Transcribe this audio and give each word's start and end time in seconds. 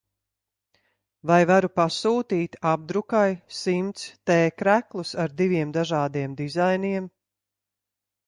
Vai 1.31 1.37
varu 1.49 1.67
pasūtīt 1.79 2.55
apdrukai 2.69 3.27
simts 3.59 4.07
t-kreklus 4.31 5.13
ar 5.25 5.35
diviem 5.43 5.75
dažādiem 5.79 6.33
dizainiem. 6.43 7.09